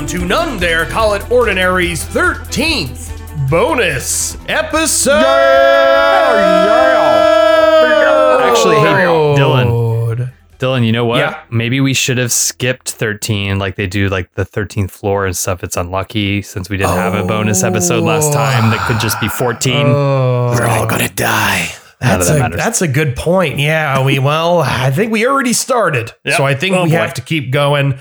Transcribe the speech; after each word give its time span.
welcome 0.00 0.18
to 0.18 0.24
None 0.26 0.58
Dare 0.58 0.86
Call 0.86 1.12
It 1.12 1.30
Ordinary's 1.30 2.02
13th 2.02 3.50
bonus 3.50 4.38
episode. 4.48 5.12
Actually, 8.40 8.76
hey, 8.76 9.04
Dylan. 9.36 10.32
Dylan, 10.58 10.86
you 10.86 10.92
know 10.92 11.04
what? 11.04 11.18
Yeah. 11.18 11.42
Maybe 11.50 11.80
we 11.80 11.92
should 11.92 12.16
have 12.16 12.32
skipped 12.32 12.90
13 12.90 13.58
like 13.58 13.76
they 13.76 13.86
do 13.86 14.08
like 14.08 14.32
the 14.36 14.46
13th 14.46 14.90
floor 14.90 15.26
and 15.26 15.36
stuff. 15.36 15.62
It's 15.62 15.76
unlucky 15.76 16.40
since 16.40 16.70
we 16.70 16.78
didn't 16.78 16.96
have 16.96 17.14
a 17.14 17.26
bonus 17.26 17.62
episode 17.62 18.02
last 18.02 18.30
oh. 18.30 18.32
time 18.32 18.70
that 18.70 18.86
could 18.88 19.00
just 19.00 19.20
be 19.20 19.28
14. 19.28 19.86
Oh, 19.86 20.54
We're 20.58 20.66
all 20.66 20.86
gonna 20.86 21.10
die. 21.10 21.68
None 22.00 22.12
of 22.12 22.18
that's 22.18 22.28
that 22.28 22.36
a, 22.36 22.40
matters. 22.40 22.56
that's 22.56 22.82
a 22.82 22.88
good 22.88 23.16
point. 23.16 23.58
Yeah, 23.58 24.02
we 24.02 24.18
well, 24.18 24.60
I 24.60 24.90
think 24.90 25.12
we 25.12 25.26
already 25.26 25.52
started, 25.52 26.12
Yep. 26.24 26.36
so 26.38 26.46
I 26.46 26.54
think 26.54 26.74
Oh, 26.74 26.84
we 26.84 26.90
boy. 26.90 26.96
have 26.96 27.12
to 27.14 27.20
keep 27.20 27.50
going. 27.52 28.00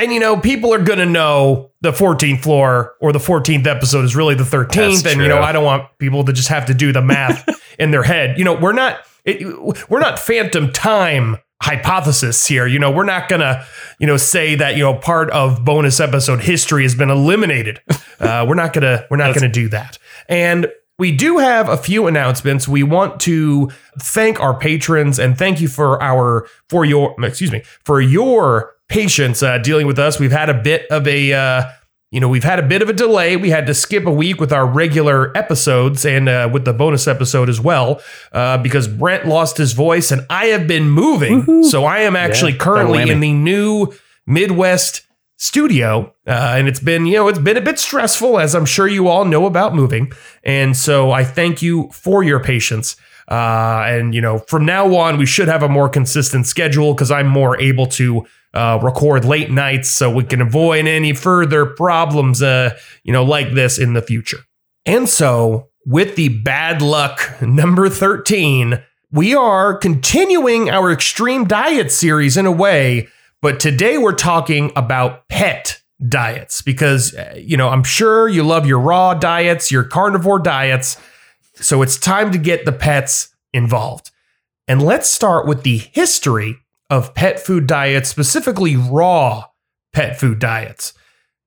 And 0.00 0.14
you 0.14 0.20
know, 0.20 0.38
people 0.38 0.72
are 0.72 0.82
gonna 0.82 1.04
know 1.04 1.72
the 1.82 1.92
14th 1.92 2.42
floor 2.42 2.94
or 3.00 3.12
the 3.12 3.18
14th 3.18 3.66
episode 3.66 4.04
is 4.04 4.16
really 4.16 4.34
the 4.34 4.44
13th, 4.44 5.02
That's 5.02 5.06
and 5.06 5.20
you 5.20 5.28
know. 5.28 5.40
I 5.40 5.52
don't 5.52 5.64
want 5.64 5.86
people 5.98 6.24
to 6.24 6.32
just 6.32 6.48
have 6.48 6.66
to 6.66 6.74
do 6.74 6.90
the 6.90 7.02
math 7.02 7.46
in 7.78 7.90
their 7.90 8.02
head. 8.02 8.38
You 8.38 8.44
know, 8.44 8.54
we're 8.54 8.72
not 8.72 9.00
it, 9.24 9.90
we're 9.90 10.00
not 10.00 10.18
phantom 10.18 10.72
time 10.72 11.36
hypothesis 11.62 12.46
here. 12.46 12.66
You 12.66 12.78
know, 12.78 12.90
we're 12.90 13.04
not 13.04 13.28
gonna 13.28 13.66
you 13.98 14.06
know 14.06 14.16
say 14.16 14.54
that 14.54 14.74
you 14.76 14.82
know 14.82 14.94
part 14.94 15.30
of 15.32 15.66
bonus 15.66 16.00
episode 16.00 16.40
history 16.40 16.84
has 16.84 16.94
been 16.94 17.10
eliminated. 17.10 17.80
Uh, 18.20 18.44
we're 18.46 18.54
not 18.54 18.74
gonna 18.74 19.06
we're 19.10 19.16
not 19.16 19.34
gonna 19.34 19.48
do 19.48 19.66
that. 19.70 19.96
And 20.28 20.70
we 20.98 21.10
do 21.10 21.38
have 21.38 21.70
a 21.70 21.78
few 21.78 22.06
announcements. 22.06 22.68
We 22.68 22.82
want 22.82 23.18
to 23.20 23.70
thank 23.98 24.38
our 24.40 24.52
patrons 24.58 25.18
and 25.18 25.38
thank 25.38 25.58
you 25.62 25.68
for 25.68 26.02
our 26.02 26.46
for 26.68 26.84
your 26.84 27.14
excuse 27.24 27.50
me 27.50 27.62
for 27.82 27.98
your 27.98 28.74
patience 28.90 29.42
uh, 29.42 29.56
dealing 29.58 29.86
with 29.86 29.98
us. 29.98 30.18
We've 30.20 30.32
had 30.32 30.50
a 30.50 30.54
bit 30.54 30.86
of 30.90 31.06
a 31.08 31.32
uh, 31.32 31.62
you 32.10 32.20
know 32.20 32.28
we've 32.28 32.44
had 32.44 32.58
a 32.58 32.62
bit 32.62 32.82
of 32.82 32.88
a 32.88 32.92
delay. 32.92 33.36
We 33.36 33.50
had 33.50 33.66
to 33.68 33.74
skip 33.74 34.04
a 34.06 34.10
week 34.10 34.40
with 34.40 34.52
our 34.52 34.66
regular 34.66 35.34
episodes 35.36 36.04
and 36.04 36.28
uh, 36.28 36.50
with 36.52 36.64
the 36.64 36.72
bonus 36.74 37.06
episode 37.08 37.48
as 37.48 37.60
well 37.60 38.02
uh, 38.32 38.58
because 38.58 38.88
Brent 38.88 39.26
lost 39.26 39.56
his 39.56 39.72
voice 39.72 40.10
and 40.10 40.26
I 40.28 40.46
have 40.46 40.66
been 40.66 40.90
moving. 40.90 41.62
So 41.64 41.84
I 41.84 42.00
am 42.00 42.16
actually 42.16 42.52
Yeah, 42.52 42.58
currently 42.58 43.08
in 43.10 43.20
the 43.20 43.32
new 43.32 43.92
Midwest 44.26 45.02
studio 45.36 46.14
uh, 46.26 46.54
and 46.58 46.68
it's 46.68 46.80
been 46.80 47.06
you 47.06 47.14
know 47.14 47.26
it's 47.26 47.38
been 47.38 47.56
a 47.56 47.62
bit 47.62 47.78
stressful 47.78 48.38
as 48.38 48.54
i'm 48.54 48.66
sure 48.66 48.86
you 48.86 49.08
all 49.08 49.24
know 49.24 49.46
about 49.46 49.74
moving 49.74 50.12
and 50.44 50.76
so 50.76 51.10
i 51.12 51.24
thank 51.24 51.62
you 51.62 51.88
for 51.94 52.22
your 52.22 52.38
patience 52.40 52.94
uh, 53.30 53.84
and 53.86 54.14
you 54.14 54.20
know 54.20 54.38
from 54.38 54.64
now 54.64 54.94
on 54.96 55.18
we 55.18 55.26
should 55.26 55.48
have 55.48 55.62
a 55.62 55.68
more 55.68 55.88
consistent 55.88 56.46
schedule 56.46 56.94
because 56.94 57.10
i'm 57.10 57.26
more 57.26 57.60
able 57.60 57.86
to 57.86 58.26
uh, 58.52 58.78
record 58.82 59.24
late 59.24 59.50
nights 59.50 59.88
so 59.88 60.10
we 60.10 60.24
can 60.24 60.40
avoid 60.40 60.86
any 60.86 61.12
further 61.12 61.66
problems 61.66 62.42
uh, 62.42 62.76
you 63.04 63.12
know 63.12 63.24
like 63.24 63.52
this 63.52 63.78
in 63.78 63.92
the 63.92 64.02
future 64.02 64.38
and 64.84 65.08
so 65.08 65.68
with 65.86 66.16
the 66.16 66.28
bad 66.28 66.82
luck 66.82 67.40
number 67.40 67.88
13 67.88 68.82
we 69.12 69.34
are 69.34 69.76
continuing 69.76 70.70
our 70.70 70.90
extreme 70.90 71.44
diet 71.44 71.90
series 71.90 72.36
in 72.36 72.46
a 72.46 72.52
way 72.52 73.08
but 73.42 73.60
today 73.60 73.96
we're 73.96 74.12
talking 74.12 74.70
about 74.76 75.26
pet 75.28 75.80
diets 76.08 76.62
because, 76.62 77.14
uh, 77.14 77.34
you 77.36 77.56
know, 77.56 77.68
I'm 77.68 77.84
sure 77.84 78.28
you 78.28 78.42
love 78.42 78.66
your 78.66 78.80
raw 78.80 79.14
diets, 79.14 79.70
your 79.70 79.84
carnivore 79.84 80.38
diets. 80.38 80.98
So 81.54 81.82
it's 81.82 81.98
time 81.98 82.32
to 82.32 82.38
get 82.38 82.64
the 82.64 82.72
pets 82.72 83.29
involved. 83.52 84.10
And 84.68 84.82
let's 84.82 85.10
start 85.10 85.46
with 85.46 85.62
the 85.62 85.78
history 85.78 86.58
of 86.88 87.14
pet 87.14 87.40
food 87.40 87.66
diets, 87.66 88.08
specifically 88.08 88.76
raw 88.76 89.46
pet 89.92 90.18
food 90.18 90.38
diets. 90.38 90.92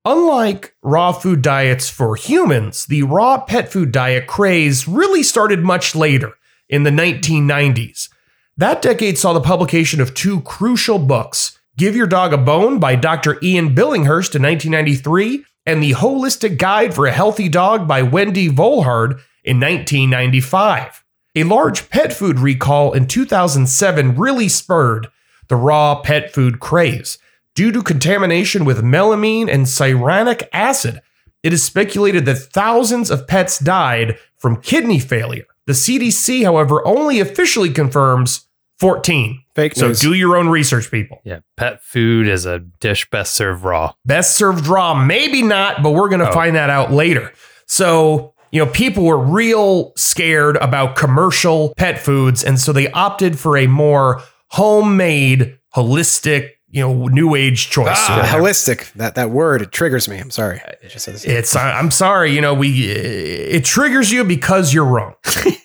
Unlike 0.06 0.75
raw 0.81 1.13
food 1.13 1.42
diets 1.42 1.90
for 1.90 2.16
humans, 2.16 2.86
the 2.86 3.03
raw 3.03 3.40
pet 3.40 3.72
food 3.72 3.92
diet 3.92 4.28
craze 4.28 4.88
really 4.88 5.24
started 5.24 5.62
much 5.62 5.96
later 5.96 6.34
in 6.68 6.84
the 6.84 6.90
1990s. 6.90 8.09
That 8.58 8.81
decade 8.81 9.18
saw 9.18 9.34
the 9.34 9.42
publication 9.42 10.02
of 10.02 10.13
two 10.13 10.42
crucial 10.42 11.00
books 11.00 11.58
Give 11.75 11.96
Your 11.96 12.06
Dog 12.08 12.34
a 12.34 12.38
Bone 12.38 12.78
by 12.78 12.96
Dr. 12.96 13.40
Ian 13.42 13.74
Billinghurst 13.74 14.36
in 14.36 14.44
1993 14.44 15.44
and 15.66 15.81
The 15.81 15.92
Holistic 15.92 16.59
Guide 16.59 16.94
for 16.94 17.08
a 17.08 17.12
Healthy 17.12 17.50
Dog 17.50 17.88
by 17.88 18.03
Wendy 18.03 18.47
Volhard 18.50 19.22
in 19.44 19.59
1995. 19.59 21.03
A 21.35 21.44
large 21.44 21.89
pet 21.89 22.13
food 22.13 22.39
recall 22.39 22.94
in 22.94 23.07
2007 23.07 24.16
really 24.16 24.47
spurred 24.47 25.07
the 25.47 25.55
raw 25.55 25.99
pet 26.01 26.31
food 26.33 26.59
craze. 26.59 27.17
Due 27.55 27.71
to 27.71 27.81
contamination 27.83 28.66
with 28.66 28.83
melamine 28.83 29.51
and 29.51 29.66
cyanuric 29.66 30.44
acid, 30.53 31.01
it 31.44 31.53
is 31.53 31.63
speculated 31.63 32.25
that 32.25 32.35
thousands 32.38 33.09
of 33.11 33.27
pets 33.27 33.59
died 33.59 34.17
from 34.38 34.61
kidney 34.61 34.99
failure. 34.99 35.45
The 35.66 35.73
CDC, 35.73 36.44
however, 36.44 36.85
only 36.88 37.19
officially 37.19 37.69
confirms 37.69 38.47
14. 38.79 39.41
Fake 39.55 39.77
news. 39.77 40.00
So 40.00 40.09
do 40.09 40.13
your 40.15 40.35
own 40.35 40.50
research, 40.50 40.89
people. 40.91 41.19
Yeah, 41.23 41.39
pet 41.57 41.81
food 41.83 42.27
is 42.27 42.45
a 42.45 42.59
dish 42.59 43.09
best 43.09 43.33
served 43.35 43.63
raw. 43.63 43.94
Best 44.05 44.35
served 44.35 44.67
raw, 44.67 44.94
maybe 44.94 45.41
not, 45.41 45.83
but 45.83 45.91
we're 45.91 46.09
going 46.09 46.21
to 46.21 46.29
Oh. 46.29 46.33
find 46.33 46.55
that 46.55 46.69
out 46.69 46.91
later. 46.91 47.31
So, 47.67 48.32
you 48.53 48.64
know, 48.64 48.68
people 48.68 49.03
were 49.03 49.18
real 49.18 49.94
scared 49.97 50.58
about 50.58 50.96
commercial 50.96 51.74
pet 51.75 51.97
foods. 51.97 52.44
And 52.44 52.59
so 52.59 52.72
they 52.72 52.90
opted 52.91 53.40
for 53.40 53.58
a 53.58 53.66
more 53.66 54.22
homemade, 54.50 55.58
holistic, 55.75 56.52
you 56.69 56.81
know, 56.81 57.08
new 57.08 57.34
age 57.34 57.72
choice. 57.72 57.97
Ah, 57.97 58.30
holistic. 58.31 58.94
That 58.94 59.16
that 59.16 59.31
word 59.31 59.63
it 59.63 59.72
triggers 59.72 60.08
me. 60.08 60.19
I'm 60.19 60.30
sorry. 60.30 60.62
I 60.62 60.88
just 60.88 61.03
said. 61.03 61.19
It's 61.25 61.56
I'm 61.56 61.90
sorry, 61.90 62.31
you 62.31 62.42
know, 62.42 62.53
we 62.53 62.92
it 62.92 63.66
triggers 63.66 64.12
you 64.12 64.24
because 64.24 64.72
you're 64.72 64.86
wrong. 64.86 65.16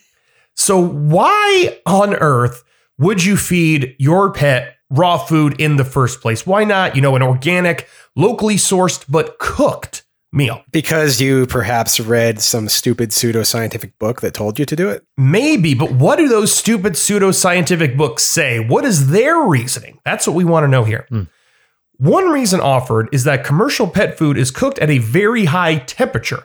so 0.56 0.82
why 0.82 1.78
on 1.84 2.15
earth 2.15 2.65
would 2.97 3.22
you 3.22 3.37
feed 3.37 3.97
your 3.98 4.32
pet 4.32 4.77
raw 4.88 5.19
food 5.19 5.60
in 5.60 5.77
the 5.77 5.84
first 5.84 6.22
place? 6.22 6.47
Why 6.47 6.65
not, 6.65 6.97
you 6.97 7.03
know, 7.03 7.16
an 7.16 7.22
organic, 7.22 7.87
locally 8.16 8.56
sourced 8.56 9.04
but 9.10 9.38
cooked 9.38 10.04
meal? 10.33 10.62
because 10.72 11.21
you 11.21 11.47
perhaps 11.47 11.99
read 12.00 12.41
some 12.41 12.69
stupid 12.69 13.11
pseudoscientific 13.11 13.93
book 13.99 14.21
that 14.21 14.34
told 14.34 14.59
you 14.59 14.65
to 14.66 14.77
do 14.77 14.89
it. 14.89 15.05
Maybe, 15.16 15.75
but 15.75 15.93
what 15.93 16.16
do 16.16 16.28
those 16.28 16.55
stupid 16.55 16.94
pseudoscientific 16.94 17.97
books 17.97 18.22
say? 18.22 18.61
What 18.61 18.84
is 18.84 19.11
their 19.11 19.41
reasoning? 19.41 19.99
That's 20.05 20.27
what 20.27 20.37
we 20.37 20.44
want 20.44 20.65
to 20.65 20.69
know 20.69 20.84
here. 20.84 21.06
Hmm. 21.09 21.22
One 21.97 22.28
reason 22.28 22.61
offered 22.61 23.09
is 23.12 23.25
that 23.25 23.44
commercial 23.44 23.89
pet 23.89 24.16
food 24.16 24.39
is 24.39 24.53
cooked 24.53 24.78
at 24.78 24.91
a 24.91 24.99
very 24.99 25.47
high 25.47 25.78
temperature. 25.78 26.45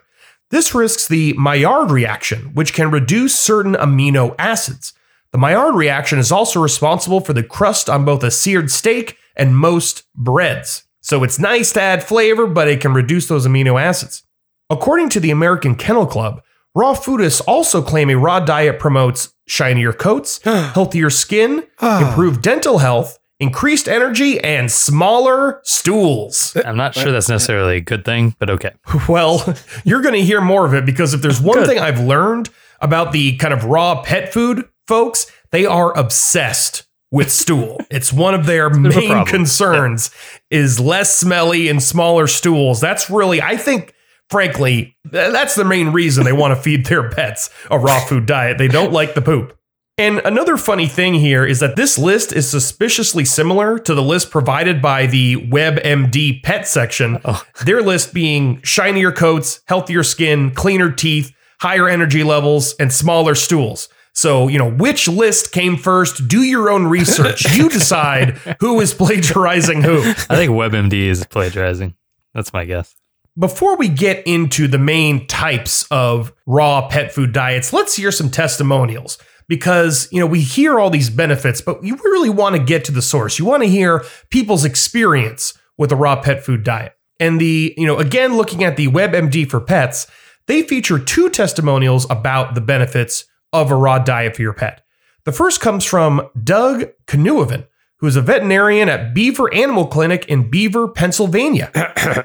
This 0.50 0.74
risks 0.74 1.08
the 1.08 1.34
Maillard 1.34 1.92
reaction, 1.92 2.54
which 2.54 2.74
can 2.74 2.92
reduce 2.92 3.38
certain 3.38 3.74
amino 3.74 4.34
acids. 4.40 4.94
The 5.32 5.38
Maillard 5.38 5.76
reaction 5.76 6.20
is 6.20 6.32
also 6.32 6.60
responsible 6.60 7.20
for 7.22 7.34
the 7.34 7.44
crust 7.44 7.90
on 7.90 8.06
both 8.06 8.24
a 8.24 8.32
seared 8.32 8.72
steak 8.72 9.18
and 9.36 9.58
most 9.58 10.04
breads. 10.16 10.83
So 11.04 11.24
it's 11.24 11.38
nice 11.38 11.74
to 11.74 11.82
add 11.82 12.04
flavor, 12.04 12.48
but 12.48 12.70
it 12.70 12.80
can 12.80 12.94
reduce 12.94 13.28
those 13.28 13.46
amino 13.46 13.80
acids. 13.80 14.24
According 14.70 15.10
to 15.10 15.20
the 15.20 15.32
American 15.32 15.76
Kennel 15.76 16.08
Club, 16.08 16.42
raw 16.74 16.96
foodists 16.96 17.42
also 17.46 17.82
claim 17.82 18.10
a 18.10 18.16
raw 18.16 18.40
diet 18.40 18.80
promotes 18.80 19.34
shinier 19.46 19.92
coats, 19.92 20.42
healthier 20.44 21.10
skin, 21.10 21.68
ah. 21.82 22.08
improved 22.08 22.42
dental 22.42 22.78
health, 22.78 23.20
increased 23.42 23.90
energy, 23.90 24.40
and 24.40 24.72
smaller 24.72 25.60
stools. 25.64 26.56
I'm 26.66 26.78
not 26.78 26.96
sure 26.96 27.12
that's 27.12 27.30
necessarily 27.30 27.76
a 27.76 27.82
good 27.82 28.06
thing, 28.06 28.34
but 28.40 28.50
okay. 28.50 28.72
Well, 29.10 29.56
you're 29.84 30.02
going 30.02 30.16
to 30.16 30.24
hear 30.24 30.40
more 30.40 30.66
of 30.66 30.74
it 30.74 30.86
because 30.86 31.14
if 31.14 31.22
there's 31.22 31.42
one 31.42 31.60
Good. 31.60 31.68
thing 31.68 31.80
I've 31.80 32.00
learned 32.00 32.50
about 32.80 33.12
the 33.12 33.36
kind 33.38 33.54
of 33.54 33.66
raw 33.66 34.02
pet 34.02 34.32
food 34.32 34.70
folks, 34.88 35.30
they 35.52 35.66
are 35.66 35.96
obsessed 35.98 36.86
with 37.14 37.32
stool. 37.32 37.80
It's 37.92 38.12
one 38.12 38.34
of 38.34 38.48
their 38.48 38.72
main 38.72 39.24
concerns 39.26 40.10
is 40.50 40.80
less 40.80 41.16
smelly 41.16 41.70
and 41.70 41.82
smaller 41.82 42.26
stools. 42.28 42.82
That's 42.82 43.10
really 43.10 43.42
I 43.42 43.56
think 43.56 43.94
frankly, 44.30 44.98
th- 45.12 45.32
that's 45.32 45.54
the 45.54 45.64
main 45.64 45.90
reason 45.90 46.26
they 46.26 46.34
want 46.34 46.58
to 46.58 46.62
feed 46.62 46.88
their 46.88 47.10
pets 47.10 47.52
a 47.70 47.78
raw 47.78 48.00
food 48.06 48.26
diet. 48.26 48.58
They 48.58 48.68
don't 48.68 48.92
like 48.92 49.14
the 49.14 49.22
poop. 49.22 49.56
And 49.96 50.22
another 50.26 50.58
funny 50.58 50.88
thing 50.88 51.14
here 51.14 51.46
is 51.46 51.60
that 51.60 51.76
this 51.76 52.00
list 52.00 52.34
is 52.34 52.50
suspiciously 52.50 53.26
similar 53.26 53.78
to 53.78 53.94
the 53.94 54.02
list 54.02 54.32
provided 54.32 54.82
by 54.82 55.06
the 55.06 55.36
WebMD 55.36 56.42
pet 56.42 56.68
section. 56.68 57.20
Their 57.64 57.84
list 57.84 58.12
being 58.12 58.60
shinier 58.64 59.12
coats, 59.12 59.62
healthier 59.68 60.02
skin, 60.02 60.50
cleaner 60.56 60.92
teeth, 60.92 61.32
higher 61.62 61.88
energy 61.88 62.24
levels, 62.24 62.74
and 62.80 62.92
smaller 62.92 63.36
stools. 63.36 63.88
So, 64.14 64.48
you 64.48 64.60
know, 64.60 64.70
which 64.70 65.08
list 65.08 65.52
came 65.52 65.76
first? 65.76 66.28
Do 66.28 66.42
your 66.42 66.70
own 66.70 66.86
research. 66.86 67.46
You 67.58 67.70
decide 67.70 68.38
who 68.60 68.80
is 68.82 68.94
plagiarizing 68.94 69.84
who. 69.84 70.00
I 70.02 70.36
think 70.36 70.52
WebMD 70.52 70.94
is 70.94 71.26
plagiarizing. 71.26 71.94
That's 72.34 72.52
my 72.52 72.66
guess. 72.66 72.96
Before 73.38 73.78
we 73.78 73.88
get 73.88 74.26
into 74.28 74.68
the 74.68 74.80
main 74.80 75.28
types 75.28 75.86
of 75.92 76.34
raw 76.46 76.88
pet 76.88 77.14
food 77.14 77.32
diets, 77.32 77.74
let's 77.74 77.96
hear 77.96 78.12
some 78.12 78.30
testimonials 78.30 79.18
because, 79.48 80.08
you 80.12 80.20
know, 80.20 80.26
we 80.26 80.42
hear 80.42 80.80
all 80.80 80.90
these 80.90 81.10
benefits, 81.10 81.62
but 81.62 81.84
you 81.84 81.96
really 81.96 82.30
want 82.30 82.56
to 82.56 82.62
get 82.62 82.86
to 82.86 82.92
the 82.92 83.02
source. 83.02 83.38
You 83.40 83.46
want 83.46 83.64
to 83.64 83.70
hear 83.70 84.04
people's 84.30 84.66
experience 84.66 85.54
with 85.78 85.92
a 85.92 85.96
raw 85.96 86.22
pet 86.22 86.44
food 86.44 86.64
diet. 86.64 86.94
And 87.20 87.40
the, 87.40 87.74
you 87.78 87.86
know, 87.86 87.98
again, 87.98 88.36
looking 88.36 88.64
at 88.64 88.78
the 88.78 88.88
WebMD 88.88 89.50
for 89.50 89.60
pets, 89.60 90.08
they 90.48 90.64
feature 90.64 91.00
two 91.00 91.30
testimonials 91.30 92.06
about 92.10 92.56
the 92.56 92.62
benefits 92.62 93.26
of 93.54 93.72
a 93.72 93.76
raw 93.76 94.00
diet 94.00 94.36
for 94.36 94.42
your 94.42 94.54
pet. 94.54 94.84
The 95.26 95.32
first 95.32 95.62
comes 95.62 95.86
from 95.86 96.28
Doug 96.44 96.86
Knueven, 97.08 97.68
who 97.98 98.08
is 98.08 98.16
a 98.18 98.22
veterinarian 98.22 98.90
at 98.90 99.14
Beaver 99.14 99.54
Animal 99.54 99.88
Clinic 99.88 100.26
in 100.26 100.50
Beaver, 100.50 100.90
Pennsylvania. 100.90 101.72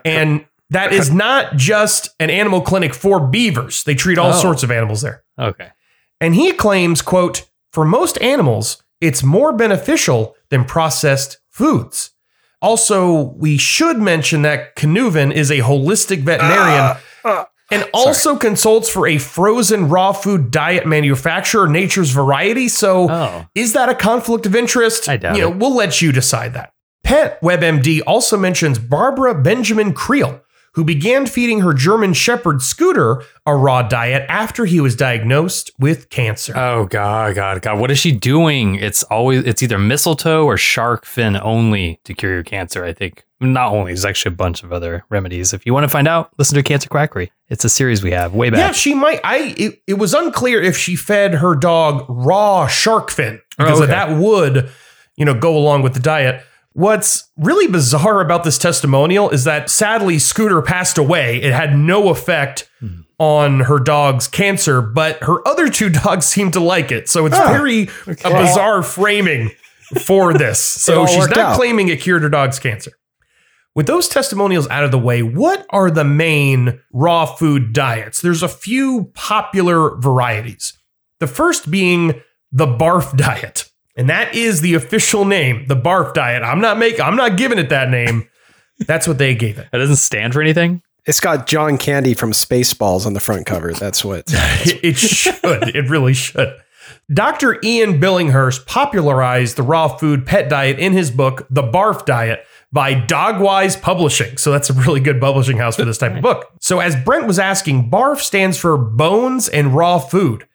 and 0.05 0.45
that 0.71 0.93
is 0.93 1.13
not 1.13 1.57
just 1.57 2.11
an 2.19 2.29
animal 2.31 2.61
clinic 2.61 2.93
for 2.95 3.21
beavers. 3.27 3.85
They 3.85 3.95
treat 3.95 4.19
all 4.19 4.33
Oh. 4.33 4.43
sorts 4.43 4.63
of 4.63 4.71
animals 4.71 5.01
there. 5.03 5.23
Okay. 5.39 5.69
And 6.21 6.35
he 6.35 6.53
claims, 6.53 7.01
quote, 7.01 7.49
for 7.73 7.85
most 7.85 8.21
animals, 8.21 8.83
it's 9.01 9.23
more 9.23 9.53
beneficial 9.53 10.35
than 10.51 10.65
processed 10.65 11.39
foods. 11.51 12.11
Also, 12.61 13.35
we 13.37 13.57
should 13.57 13.99
mention 13.99 14.43
that 14.43 14.75
Knueven 14.75 15.33
is 15.33 15.51
a 15.53 15.59
holistic 15.59 16.23
veterinarian 16.23 16.81
ah, 16.81 17.01
ah. 17.25 17.47
And 17.71 17.85
also 17.93 18.37
consults 18.37 18.89
for 18.89 19.07
a 19.07 19.19
frozen 19.19 19.89
raw 19.89 20.13
food 20.13 20.51
diet 20.51 20.87
manufacturer, 20.87 21.69
Nature's 21.69 22.11
Variety. 22.11 22.69
So, 22.69 23.11
Oh. 23.11 23.47
is 23.55 23.73
that 23.75 23.89
a 23.89 23.95
conflict 23.95 24.47
of 24.47 24.55
interest? 24.57 25.09
I 25.09 25.17
doubt 25.17 25.37
you 25.37 25.43
know, 25.43 25.51
it. 25.51 25.57
we'll 25.57 25.75
let 25.75 26.01
you 26.01 26.13
decide 26.13 26.55
that. 26.55 26.73
Pet 27.05 27.41
WebMD 27.43 28.01
also 28.07 28.37
mentions 28.37 28.79
Barbara 28.79 29.35
Benjamin 29.35 29.93
Creel, 29.93 30.41
who 30.79 30.85
began 30.85 31.27
feeding 31.27 31.59
her 31.61 31.73
German 31.75 32.13
Shepherd 32.13 32.63
Scooter 32.63 33.21
a 33.45 33.57
raw 33.57 33.83
diet 33.83 34.25
after 34.29 34.65
he 34.65 34.81
was 34.81 34.95
diagnosed 34.95 35.73
with 35.77 36.09
cancer. 36.09 36.57
Oh 36.57 36.85
god, 36.87 37.35
god, 37.35 37.61
god. 37.63 37.81
What 37.81 37.91
is 37.91 37.99
she 37.99 38.13
doing? 38.13 38.77
It's 38.77 39.03
always 39.03 39.45
it's 39.45 39.61
either 39.61 39.77
mistletoe 39.77 40.45
or 40.47 40.57
shark 40.57 41.05
fin 41.05 41.37
only 41.37 41.99
to 42.05 42.15
cure 42.15 42.33
your 42.33 42.45
cancer, 42.45 42.85
I 42.85 42.93
think. 42.93 43.25
Not 43.41 43.73
only, 43.73 43.91
there's 43.91 44.05
actually 44.05 44.35
a 44.35 44.37
bunch 44.37 44.63
of 44.63 44.73
other 44.73 45.05
remedies. 45.11 45.53
If 45.53 45.67
you 45.67 45.75
want 45.75 45.83
to 45.85 45.89
find 45.89 46.07
out, 46.07 46.31
listen 46.39 46.55
to 46.57 46.63
Cancer 46.63 46.89
Quackery. 46.89 47.33
It's 47.49 47.65
a 47.65 47.69
series 47.69 48.03
we 48.03 48.13
have 48.13 48.35
way 48.35 48.51
back. 48.51 48.59
yeah, 48.59 48.71
she 48.73 48.95
might. 48.95 49.21
I. 49.25 49.55
It, 49.57 49.83
it 49.89 49.95
was 49.95 50.15
unclear 50.15 50.63
if 50.63 50.77
she 50.77 50.95
fed 50.95 51.35
her 51.35 51.57
dog 51.57 52.05
raw 52.09 52.69
shark 52.69 53.11
fin 53.11 53.41
because 53.59 53.81
Oh, 53.81 53.85
okay. 53.85 53.91
that 53.93 54.17
would, 54.17 54.71
you 55.17 55.25
know, 55.25 55.35
go 55.35 55.57
along 55.57 55.83
with 55.83 55.95
the 55.95 56.01
diet. 56.01 56.45
What's 56.75 57.29
really 57.37 57.67
bizarre 57.71 58.21
about 58.21 58.45
this 58.45 58.59
testimonial 58.59 59.31
is 59.31 59.45
that 59.45 59.69
sadly 59.71 60.19
Scooter 60.19 60.63
passed 60.63 60.97
away. 60.99 61.43
It 61.43 61.53
had 61.53 61.77
no 61.77 62.09
effect 62.11 62.69
Hmm. 62.81 63.01
on 63.19 63.61
her 63.61 63.81
dog's 63.81 64.29
cancer, 64.29 64.81
but 64.81 65.21
her 65.25 65.47
other 65.49 65.69
two 65.69 65.89
dogs 66.05 66.27
seem 66.27 66.53
to 66.53 66.61
like 66.61 66.93
it. 66.93 67.09
So 67.09 67.27
it's 67.27 67.35
Ah, 67.37 67.49
very 67.49 67.89
a 68.07 68.15
bizarre 68.31 68.83
framing 68.85 69.51
for 70.05 70.33
this. 70.39 70.61
So 70.61 71.07
she's 71.07 71.29
not 71.29 71.39
out. 71.39 71.57
claiming 71.57 71.89
it 71.89 72.01
cured 72.01 72.23
her 72.23 72.29
dog's 72.29 72.61
cancer. 72.61 72.93
With 73.75 73.87
those 73.87 74.09
testimonials 74.09 74.69
out 74.69 74.85
of 74.85 74.91
the 74.93 74.99
way, 74.99 75.23
what 75.23 75.67
are 75.71 75.91
the 75.91 76.05
main 76.05 76.81
raw 76.93 77.27
food 77.27 77.73
diets? 77.73 78.21
There's 78.21 78.43
a 78.43 78.49
few 78.49 79.11
popular 79.15 79.97
varieties. 79.97 80.73
The 81.21 81.27
first 81.29 81.71
being 81.71 82.21
the 82.53 82.67
barf 82.67 83.17
diet. 83.17 83.68
And 83.99 84.09
that 84.09 84.35
is 84.35 84.61
the 84.61 84.75
official 84.75 85.25
name, 85.25 85.67
the 85.67 85.77
barf 85.77 86.15
diet. 86.15 86.43
I'm 86.43 86.61
not 86.61 86.79
making 86.79 87.03
I'm 87.03 87.17
not 87.17 87.37
giving 87.37 87.59
it 87.59 87.69
that 87.69 87.91
name. 87.91 88.29
That's 88.87 89.09
what 89.09 89.19
they 89.19 89.35
gave 89.35 89.59
it. 89.59 89.69
That 89.73 89.79
doesn't 89.79 89.97
stand 89.97 90.33
for 90.33 90.41
anything. 90.41 90.83
It's 91.05 91.21
got 91.21 91.47
John 91.47 91.79
Candy 91.79 92.15
from 92.15 92.33
Spaceballs 92.33 93.07
on 93.07 93.15
the 93.15 93.21
front 93.21 93.47
cover. 93.47 93.73
That's 93.73 94.05
what. 94.05 94.25
It, 94.61 94.85
it 94.85 94.97
should. 94.99 95.75
It 95.75 95.89
really 95.89 96.15
should. 96.15 96.55
Dr. 97.13 97.59
Ian 97.65 98.01
Billinghurst 98.01 98.67
popularized 98.67 99.57
the 99.57 99.63
raw 99.63 99.89
food 99.89 100.27
pet 100.27 100.49
diet 100.49 100.79
in 100.79 100.93
his 100.93 101.11
book, 101.11 101.47
The 101.51 101.63
Barf 101.63 102.05
Diet, 102.05 102.45
by 102.73 102.95
Dogwise 102.95 103.81
Publishing. 103.81 104.37
So 104.37 104.51
that's 104.51 104.69
a 104.69 104.75
really 104.75 105.01
good 105.01 105.21
publishing 105.21 105.57
house 105.57 105.77
for 105.77 105.85
this 105.85 105.99
type 105.99 106.17
of 106.17 106.23
book. 106.23 106.53
So, 106.61 106.81
as 106.81 106.97
Brent 106.97 107.27
was 107.27 107.39
asking, 107.39 107.91
BARF 107.91 108.21
stands 108.21 108.59
for 108.59 108.77
bones 108.77 109.49
and 109.49 109.75
raw 109.75 109.99
food, 109.99 110.47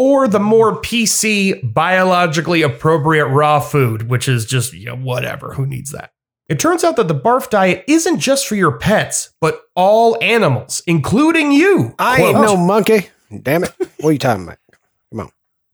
or 0.00 0.26
the 0.26 0.40
more 0.40 0.80
PC, 0.80 1.60
biologically 1.74 2.62
appropriate 2.62 3.26
raw 3.26 3.60
food, 3.60 4.08
which 4.08 4.28
is 4.28 4.46
just, 4.46 4.72
you 4.72 4.86
know, 4.86 4.96
whatever. 4.96 5.52
Who 5.52 5.66
needs 5.66 5.90
that? 5.90 6.14
It 6.48 6.58
turns 6.58 6.82
out 6.84 6.96
that 6.96 7.06
the 7.06 7.14
barf 7.14 7.50
diet 7.50 7.84
isn't 7.86 8.18
just 8.18 8.48
for 8.48 8.54
your 8.54 8.78
pets, 8.78 9.34
but 9.42 9.60
all 9.76 10.16
animals, 10.22 10.82
including 10.86 11.52
you. 11.52 11.94
I 11.98 12.22
ain't 12.22 12.40
no 12.40 12.56
monkey. 12.56 13.10
Damn 13.42 13.64
it. 13.64 13.74
What 14.00 14.08
are 14.08 14.12
you 14.12 14.18
talking 14.18 14.44
about? 14.44 14.56
Come 15.12 15.20
on. 15.20 15.30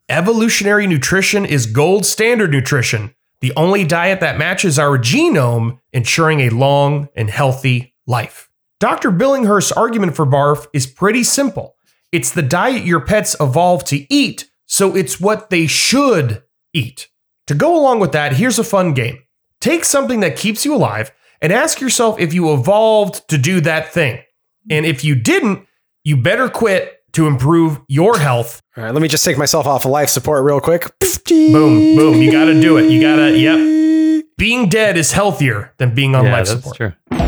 Evolutionary 0.09 0.89
nutrition 0.89 1.47
is 1.47 1.67
gold 1.67 2.05
standard 2.05 2.51
nutrition, 2.51 3.15
the 3.41 3.53
only 3.55 3.85
diet 3.85 4.19
that 4.19 4.39
matches 4.39 4.77
our 4.77 4.99
genome, 4.99 5.79
ensuring 5.93 6.41
a 6.41 6.51
long 6.51 7.11
and 7.15 7.31
healthy 7.31 7.95
life. 8.09 8.51
Dr. 8.81 9.13
Billinghurst's 9.13 9.71
argument 9.71 10.17
for 10.17 10.27
BARF 10.27 10.67
is 10.73 10.89
pretty 10.89 11.23
simple. 11.23 11.76
It's 12.17 12.31
the 12.31 12.41
diet 12.41 12.87
your 12.87 13.01
pets 13.01 13.37
evolved 13.39 13.89
to 13.89 14.11
eat, 14.11 14.51
so 14.65 14.97
it's 14.97 15.21
what 15.21 15.51
they 15.51 15.67
should 15.67 16.43
eat. 16.73 17.11
To 17.47 17.55
go 17.55 17.79
along 17.79 18.01
with 18.01 18.13
that, 18.13 18.33
here's 18.33 18.59
a 18.59 18.65
fun 18.65 18.95
game. 18.95 19.23
Take 19.61 19.85
something 19.85 20.21
that 20.21 20.35
keeps 20.35 20.65
you 20.65 20.75
alive 20.75 21.13
and 21.43 21.53
ask 21.53 21.79
yourself 21.79 22.19
if 22.19 22.33
you 22.33 22.55
evolved 22.55 23.29
to 23.29 23.37
do 23.37 23.61
that 23.61 23.93
thing. 23.93 24.23
And 24.71 24.87
if 24.87 25.05
you 25.05 25.15
didn't, 25.15 25.67
you 26.05 26.17
better 26.17 26.49
quit 26.49 27.03
to 27.13 27.27
improve 27.27 27.81
your 27.87 28.19
health 28.19 28.63
All 28.79 28.85
right, 28.85 28.95
let 28.95 29.03
me 29.03 29.09
just 29.09 29.23
take 29.23 29.37
myself 29.37 29.67
off 29.67 29.85
of 29.85 29.91
life 29.91 30.09
support 30.09 30.43
real 30.43 30.59
quick. 30.59 30.91
Boom, 31.29 31.97
boom. 31.97 32.23
You 32.23 32.33
got 32.33 32.47
to 32.47 32.59
do 32.59 32.79
it. 32.79 32.91
You 32.91 32.99
got 32.99 33.17
to, 33.17 33.37
yep. 33.37 34.25
Being 34.39 34.71
dead 34.71 34.97
is 34.97 35.13
healthier 35.13 35.75
than 35.77 35.95
being 35.95 36.15
on 36.15 36.25
yeah, 36.25 36.33
life 36.33 36.49
that's 36.49 36.63
support. 36.63 36.77
true. 37.11 37.26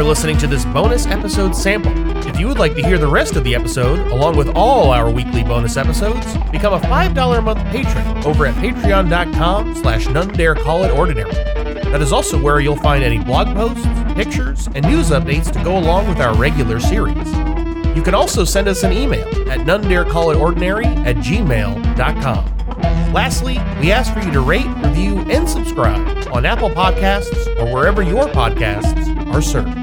For 0.00 0.04
listening 0.04 0.38
to 0.38 0.46
this 0.46 0.64
bonus 0.64 1.04
episode 1.08 1.54
sample. 1.54 1.92
If 2.26 2.40
you 2.40 2.48
would 2.48 2.58
like 2.58 2.74
to 2.76 2.82
hear 2.82 2.96
the 2.96 3.06
rest 3.06 3.36
of 3.36 3.44
the 3.44 3.54
episode, 3.54 3.98
along 4.10 4.34
with 4.34 4.48
all 4.56 4.92
our 4.92 5.10
weekly 5.10 5.44
bonus 5.44 5.76
episodes, 5.76 6.24
become 6.50 6.72
a 6.72 6.80
$5 6.80 7.38
a 7.38 7.42
month 7.42 7.58
patron 7.66 8.24
over 8.24 8.46
at 8.46 8.54
patreon.com 8.54 9.74
slash 9.74 10.08
none 10.08 10.28
dare 10.28 10.54
call 10.54 10.84
it 10.84 10.90
ordinary. 10.90 11.30
That 11.32 12.00
is 12.00 12.12
also 12.12 12.40
where 12.40 12.60
you'll 12.60 12.76
find 12.76 13.04
any 13.04 13.18
blog 13.18 13.54
posts, 13.54 13.86
pictures, 14.14 14.70
and 14.74 14.86
news 14.86 15.10
updates 15.10 15.52
to 15.52 15.62
go 15.62 15.76
along 15.76 16.08
with 16.08 16.18
our 16.18 16.34
regular 16.34 16.80
series. 16.80 17.30
You 17.94 18.00
can 18.02 18.14
also 18.14 18.44
send 18.44 18.68
us 18.68 18.82
an 18.84 18.94
email 18.94 19.28
at 19.50 19.66
none 19.66 19.82
dare 19.82 20.06
call 20.06 20.30
it 20.30 20.36
ordinary 20.38 20.86
at 20.86 21.16
gmail.com. 21.16 22.44
Lastly, 23.12 23.58
we 23.78 23.92
ask 23.92 24.14
for 24.14 24.20
you 24.20 24.32
to 24.32 24.40
rate, 24.40 24.66
review, 24.82 25.18
and 25.30 25.46
subscribe 25.46 26.26
on 26.32 26.46
Apple 26.46 26.70
Podcasts 26.70 27.54
or 27.58 27.70
wherever 27.70 28.00
your 28.02 28.28
podcasts 28.28 29.34
are 29.34 29.42
served. 29.42 29.79